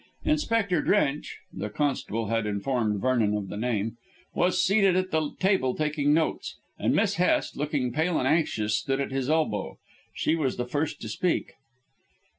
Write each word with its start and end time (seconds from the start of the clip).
Inspector 0.25 0.81
Drench 0.81 1.37
the 1.53 1.69
constable 1.69 2.29
had 2.29 2.47
informed 2.47 2.99
Vernon 3.01 3.35
of 3.37 3.49
the 3.49 3.55
name 3.55 3.97
was 4.33 4.59
seated 4.63 4.95
at 4.95 5.11
the 5.11 5.35
table 5.39 5.75
taking 5.75 6.11
notes, 6.11 6.57
and 6.79 6.95
Miss 6.95 7.17
Hest, 7.17 7.55
looking 7.55 7.91
pale 7.93 8.17
and 8.17 8.27
anxious, 8.27 8.75
stood 8.79 8.99
at 8.99 9.11
his 9.11 9.29
elbow. 9.29 9.77
She 10.15 10.35
was 10.35 10.57
the 10.57 10.65
first 10.65 11.01
to 11.01 11.07
speak. 11.07 11.51